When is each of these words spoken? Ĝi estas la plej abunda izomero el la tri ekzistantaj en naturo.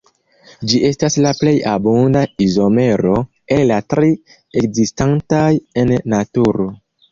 Ĝi 0.69 0.77
estas 0.87 1.17
la 1.25 1.33
plej 1.41 1.53
abunda 1.71 2.23
izomero 2.47 3.13
el 3.59 3.63
la 3.75 3.79
tri 3.97 4.11
ekzistantaj 4.65 5.53
en 5.85 5.97
naturo. 6.19 6.71